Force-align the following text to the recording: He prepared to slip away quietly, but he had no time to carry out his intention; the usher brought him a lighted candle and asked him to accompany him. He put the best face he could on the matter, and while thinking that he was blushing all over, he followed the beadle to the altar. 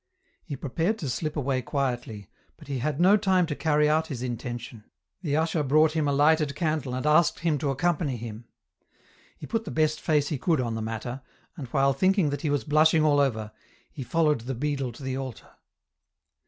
He 0.43 0.55
prepared 0.55 0.97
to 0.97 1.09
slip 1.09 1.35
away 1.37 1.61
quietly, 1.61 2.27
but 2.57 2.67
he 2.67 2.79
had 2.79 2.99
no 2.99 3.17
time 3.17 3.45
to 3.45 3.55
carry 3.55 3.87
out 3.87 4.07
his 4.07 4.23
intention; 4.23 4.83
the 5.21 5.37
usher 5.37 5.61
brought 5.61 5.91
him 5.91 6.07
a 6.07 6.11
lighted 6.11 6.55
candle 6.55 6.95
and 6.95 7.05
asked 7.05 7.41
him 7.41 7.59
to 7.59 7.69
accompany 7.69 8.17
him. 8.17 8.45
He 9.37 9.45
put 9.45 9.63
the 9.63 9.69
best 9.69 10.01
face 10.01 10.29
he 10.29 10.39
could 10.39 10.59
on 10.59 10.73
the 10.73 10.81
matter, 10.81 11.21
and 11.55 11.67
while 11.67 11.93
thinking 11.93 12.31
that 12.31 12.41
he 12.41 12.49
was 12.49 12.63
blushing 12.63 13.03
all 13.03 13.19
over, 13.19 13.51
he 13.91 14.01
followed 14.01 14.39
the 14.41 14.55
beadle 14.55 14.91
to 14.91 15.03
the 15.03 15.17
altar. 15.19 15.51